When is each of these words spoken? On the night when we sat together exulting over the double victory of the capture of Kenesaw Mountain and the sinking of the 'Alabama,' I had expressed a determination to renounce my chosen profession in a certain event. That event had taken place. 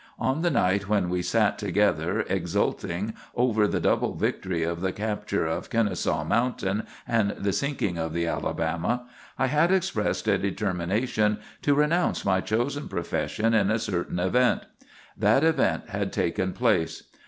On 0.17 0.41
the 0.41 0.49
night 0.49 0.89
when 0.89 1.09
we 1.09 1.21
sat 1.21 1.59
together 1.59 2.21
exulting 2.21 3.13
over 3.35 3.67
the 3.67 3.79
double 3.79 4.15
victory 4.15 4.63
of 4.63 4.81
the 4.81 4.91
capture 4.91 5.45
of 5.45 5.69
Kenesaw 5.69 6.23
Mountain 6.23 6.87
and 7.07 7.35
the 7.37 7.53
sinking 7.53 7.99
of 7.99 8.11
the 8.11 8.25
'Alabama,' 8.25 9.05
I 9.37 9.45
had 9.45 9.71
expressed 9.71 10.27
a 10.27 10.39
determination 10.39 11.37
to 11.61 11.75
renounce 11.75 12.25
my 12.25 12.41
chosen 12.41 12.87
profession 12.89 13.53
in 13.53 13.69
a 13.69 13.77
certain 13.77 14.17
event. 14.17 14.63
That 15.15 15.43
event 15.43 15.89
had 15.89 16.11
taken 16.11 16.53
place. 16.53 17.03